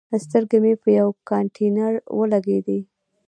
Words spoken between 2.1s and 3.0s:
ولګېدي.